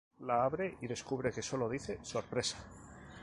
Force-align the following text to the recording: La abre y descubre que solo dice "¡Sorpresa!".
La 0.29 0.37
abre 0.43 0.79
y 0.81 0.87
descubre 0.87 1.31
que 1.31 1.43
solo 1.43 1.69
dice 1.69 1.99
"¡Sorpresa!". 2.01 2.57